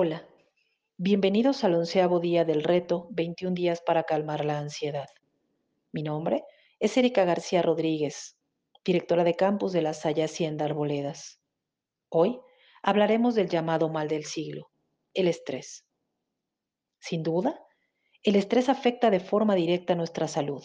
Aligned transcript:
Hola, 0.00 0.28
bienvenidos 0.96 1.64
al 1.64 1.74
onceavo 1.74 2.20
día 2.20 2.44
del 2.44 2.62
reto 2.62 3.08
21 3.10 3.52
días 3.52 3.82
para 3.84 4.04
calmar 4.04 4.44
la 4.44 4.60
ansiedad. 4.60 5.08
Mi 5.90 6.04
nombre 6.04 6.44
es 6.78 6.96
Erika 6.96 7.24
García 7.24 7.62
Rodríguez, 7.62 8.38
directora 8.84 9.24
de 9.24 9.34
campus 9.34 9.72
de 9.72 9.82
la 9.82 9.94
Salle 9.94 10.22
Hacienda 10.22 10.66
Arboledas. 10.66 11.40
Hoy 12.10 12.38
hablaremos 12.80 13.34
del 13.34 13.48
llamado 13.48 13.88
mal 13.88 14.06
del 14.06 14.24
siglo, 14.24 14.70
el 15.14 15.26
estrés. 15.26 15.84
Sin 17.00 17.24
duda, 17.24 17.60
el 18.22 18.36
estrés 18.36 18.68
afecta 18.68 19.10
de 19.10 19.18
forma 19.18 19.56
directa 19.56 19.96
nuestra 19.96 20.28
salud. 20.28 20.62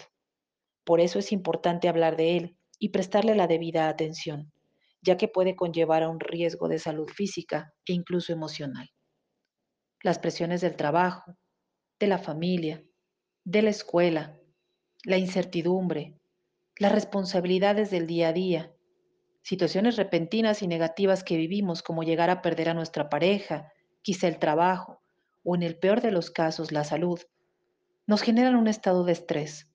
Por 0.84 1.02
eso 1.02 1.18
es 1.18 1.32
importante 1.32 1.90
hablar 1.90 2.18
de 2.18 2.38
él 2.38 2.58
y 2.78 2.90
prestarle 2.90 3.34
la 3.34 3.48
debida 3.48 3.90
atención, 3.90 4.54
ya 5.02 5.18
que 5.18 5.28
puede 5.28 5.56
conllevar 5.56 6.04
a 6.04 6.10
un 6.10 6.20
riesgo 6.20 6.68
de 6.68 6.78
salud 6.78 7.10
física 7.10 7.74
e 7.88 7.94
incluso 7.94 8.32
emocional 8.32 8.92
las 10.04 10.20
presiones 10.20 10.62
del 10.62 10.76
trabajo, 10.76 11.38
de 12.00 12.08
la 12.08 12.20
familia, 12.20 12.84
de 13.46 13.62
la 13.62 13.70
escuela, 13.70 14.38
la 15.06 15.18
incertidumbre, 15.18 16.20
las 16.78 16.92
responsabilidades 16.92 17.90
del 17.90 18.06
día 18.06 18.28
a 18.28 18.34
día, 18.34 18.74
situaciones 19.44 19.96
repentinas 19.96 20.62
y 20.62 20.68
negativas 20.68 21.24
que 21.24 21.38
vivimos 21.38 21.82
como 21.82 22.04
llegar 22.04 22.30
a 22.30 22.42
perder 22.42 22.70
a 22.70 22.74
nuestra 22.74 23.10
pareja, 23.10 23.72
quizá 24.02 24.28
el 24.28 24.40
trabajo 24.40 25.02
o 25.44 25.56
en 25.56 25.64
el 25.64 25.80
peor 25.80 26.02
de 26.02 26.12
los 26.12 26.32
casos 26.32 26.74
la 26.74 26.84
salud, 26.84 27.20
nos 28.06 28.22
generan 28.22 28.56
un 28.56 28.68
estado 28.68 29.06
de 29.06 29.14
estrés, 29.14 29.72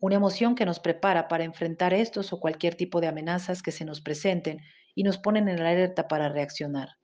una 0.00 0.16
emoción 0.16 0.54
que 0.54 0.64
nos 0.64 0.80
prepara 0.80 1.28
para 1.28 1.44
enfrentar 1.44 1.92
estos 1.92 2.32
o 2.32 2.40
cualquier 2.40 2.76
tipo 2.76 3.00
de 3.02 3.08
amenazas 3.08 3.62
que 3.62 3.72
se 3.72 3.84
nos 3.84 4.00
presenten 4.00 4.62
y 4.94 5.02
nos 5.02 5.18
ponen 5.18 5.48
en 5.48 5.60
alerta 5.60 6.08
para 6.08 6.30
reaccionar. 6.30 6.96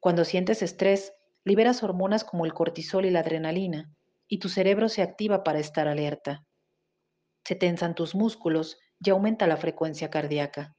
Cuando 0.00 0.24
sientes 0.24 0.62
estrés, 0.62 1.14
liberas 1.44 1.82
hormonas 1.82 2.24
como 2.24 2.44
el 2.44 2.54
cortisol 2.54 3.06
y 3.06 3.10
la 3.10 3.20
adrenalina, 3.20 3.90
y 4.28 4.38
tu 4.38 4.48
cerebro 4.48 4.88
se 4.88 5.02
activa 5.02 5.44
para 5.44 5.60
estar 5.60 5.88
alerta. 5.88 6.44
Se 7.44 7.54
tensan 7.54 7.94
tus 7.94 8.14
músculos 8.14 8.78
y 8.98 9.10
aumenta 9.10 9.46
la 9.46 9.56
frecuencia 9.56 10.10
cardíaca. 10.10 10.74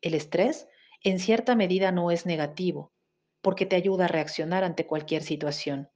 El 0.00 0.14
estrés, 0.14 0.66
en 1.02 1.18
cierta 1.18 1.54
medida, 1.54 1.92
no 1.92 2.10
es 2.10 2.26
negativo, 2.26 2.92
porque 3.40 3.64
te 3.64 3.76
ayuda 3.76 4.06
a 4.06 4.08
reaccionar 4.08 4.64
ante 4.64 4.86
cualquier 4.86 5.22
situación, 5.22 5.88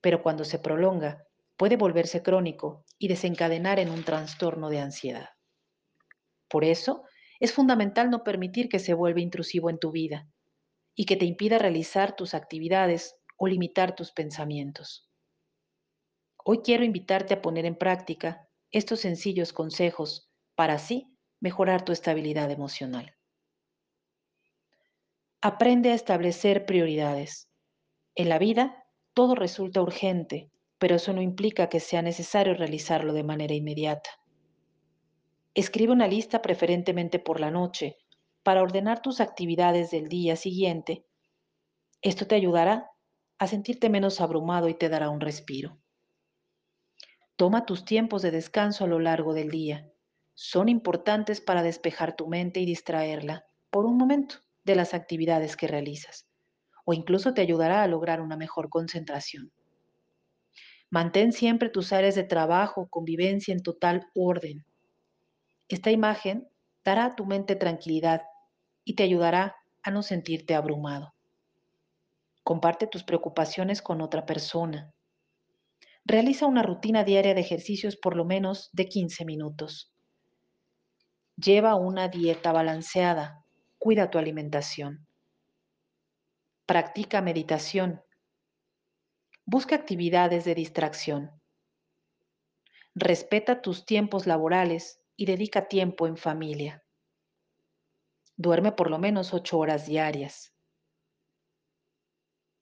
pero 0.00 0.22
cuando 0.22 0.44
se 0.44 0.58
prolonga, 0.58 1.26
puede 1.56 1.76
volverse 1.76 2.22
crónico 2.22 2.84
y 2.98 3.08
desencadenar 3.08 3.78
en 3.78 3.90
un 3.90 4.04
trastorno 4.04 4.70
de 4.70 4.80
ansiedad. 4.80 5.30
Por 6.48 6.64
eso, 6.64 7.04
es 7.40 7.52
fundamental 7.52 8.10
no 8.10 8.22
permitir 8.22 8.68
que 8.68 8.78
se 8.78 8.94
vuelva 8.94 9.20
intrusivo 9.20 9.68
en 9.68 9.78
tu 9.78 9.90
vida 9.90 10.28
y 10.94 11.06
que 11.06 11.16
te 11.16 11.24
impida 11.24 11.58
realizar 11.58 12.16
tus 12.16 12.34
actividades 12.34 13.16
o 13.36 13.46
limitar 13.46 13.94
tus 13.94 14.12
pensamientos. 14.12 15.10
Hoy 16.44 16.60
quiero 16.62 16.84
invitarte 16.84 17.34
a 17.34 17.42
poner 17.42 17.64
en 17.64 17.76
práctica 17.76 18.48
estos 18.70 19.00
sencillos 19.00 19.52
consejos 19.52 20.30
para 20.54 20.74
así 20.74 21.16
mejorar 21.40 21.84
tu 21.84 21.92
estabilidad 21.92 22.50
emocional. 22.50 23.16
Aprende 25.40 25.90
a 25.90 25.94
establecer 25.94 26.64
prioridades. 26.64 27.50
En 28.14 28.28
la 28.28 28.38
vida, 28.38 28.86
todo 29.14 29.34
resulta 29.34 29.82
urgente, 29.82 30.50
pero 30.78 30.96
eso 30.96 31.12
no 31.12 31.22
implica 31.22 31.68
que 31.68 31.80
sea 31.80 32.02
necesario 32.02 32.54
realizarlo 32.54 33.12
de 33.12 33.24
manera 33.24 33.54
inmediata. 33.54 34.10
Escribe 35.54 35.92
una 35.92 36.08
lista 36.08 36.42
preferentemente 36.42 37.18
por 37.18 37.40
la 37.40 37.50
noche 37.50 37.96
para 38.44 38.62
ordenar 38.62 39.02
tus 39.02 39.20
actividades 39.20 39.90
del 39.90 40.08
día 40.08 40.36
siguiente. 40.36 41.04
Esto 42.02 42.26
te 42.26 42.36
ayudará 42.36 42.90
a 43.38 43.46
sentirte 43.46 43.88
menos 43.88 44.20
abrumado 44.20 44.68
y 44.68 44.74
te 44.74 44.88
dará 44.88 45.08
un 45.10 45.20
respiro. 45.20 45.78
Toma 47.36 47.66
tus 47.66 47.84
tiempos 47.84 48.22
de 48.22 48.30
descanso 48.30 48.84
a 48.84 48.86
lo 48.86 49.00
largo 49.00 49.34
del 49.34 49.50
día. 49.50 49.90
Son 50.34 50.68
importantes 50.68 51.40
para 51.40 51.62
despejar 51.62 52.14
tu 52.14 52.28
mente 52.28 52.60
y 52.60 52.66
distraerla 52.66 53.44
por 53.70 53.86
un 53.86 53.96
momento 53.96 54.36
de 54.62 54.76
las 54.76 54.94
actividades 54.94 55.56
que 55.56 55.66
realizas, 55.66 56.28
o 56.84 56.92
incluso 56.92 57.34
te 57.34 57.40
ayudará 57.40 57.82
a 57.82 57.88
lograr 57.88 58.20
una 58.20 58.36
mejor 58.36 58.68
concentración. 58.68 59.52
Mantén 60.90 61.32
siempre 61.32 61.70
tus 61.70 61.92
áreas 61.92 62.14
de 62.14 62.24
trabajo 62.24 62.88
convivencia 62.88 63.52
en 63.52 63.62
total 63.62 64.06
orden. 64.14 64.64
Esta 65.68 65.90
imagen 65.90 66.46
dará 66.84 67.06
a 67.06 67.16
tu 67.16 67.24
mente 67.24 67.56
tranquilidad 67.56 68.22
y 68.84 68.94
te 68.94 69.02
ayudará 69.02 69.56
a 69.82 69.90
no 69.90 70.02
sentirte 70.02 70.54
abrumado. 70.54 71.14
Comparte 72.42 72.86
tus 72.86 73.04
preocupaciones 73.04 73.80
con 73.80 74.00
otra 74.00 74.26
persona. 74.26 74.92
Realiza 76.04 76.46
una 76.46 76.62
rutina 76.62 77.02
diaria 77.02 77.34
de 77.34 77.40
ejercicios 77.40 77.96
por 77.96 78.16
lo 78.16 78.24
menos 78.26 78.68
de 78.72 78.86
15 78.86 79.24
minutos. 79.24 79.94
Lleva 81.36 81.74
una 81.74 82.08
dieta 82.08 82.52
balanceada. 82.52 83.44
Cuida 83.78 84.10
tu 84.10 84.18
alimentación. 84.18 85.06
Practica 86.66 87.22
meditación. 87.22 88.02
Busca 89.46 89.74
actividades 89.74 90.44
de 90.44 90.54
distracción. 90.54 91.30
Respeta 92.94 93.60
tus 93.60 93.84
tiempos 93.84 94.26
laborales 94.26 95.00
y 95.16 95.26
dedica 95.26 95.66
tiempo 95.68 96.06
en 96.06 96.16
familia. 96.16 96.83
Duerme 98.36 98.72
por 98.72 98.90
lo 98.90 98.98
menos 98.98 99.32
ocho 99.32 99.58
horas 99.58 99.86
diarias. 99.86 100.52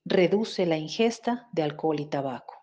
Reduce 0.04 0.66
la 0.66 0.76
ingesta 0.76 1.48
de 1.52 1.62
alcohol 1.62 2.00
y 2.00 2.06
tabaco. 2.06 2.54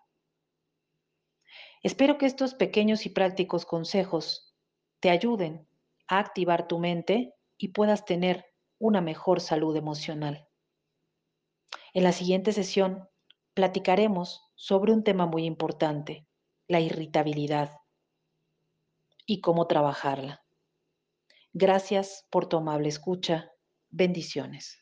Espero 1.82 2.18
que 2.18 2.26
estos 2.26 2.54
pequeños 2.54 3.06
y 3.06 3.08
prácticos 3.10 3.64
consejos 3.64 4.54
te 5.00 5.10
ayuden 5.10 5.66
a 6.06 6.18
activar 6.18 6.68
tu 6.68 6.78
mente 6.78 7.34
y 7.56 7.68
puedas 7.68 8.04
tener 8.04 8.44
una 8.78 9.00
mejor 9.00 9.40
salud 9.40 9.74
emocional. 9.76 10.48
En 11.92 12.04
la 12.04 12.12
siguiente 12.12 12.52
sesión 12.52 13.08
platicaremos 13.54 14.42
sobre 14.54 14.92
un 14.92 15.02
tema 15.02 15.26
muy 15.26 15.44
importante, 15.44 16.26
la 16.68 16.80
irritabilidad 16.80 17.72
y 19.26 19.40
cómo 19.40 19.66
trabajarla. 19.66 20.44
Gracias 21.52 22.26
por 22.30 22.48
tu 22.48 22.58
amable 22.58 22.88
escucha. 22.88 23.50
Bendiciones. 23.90 24.78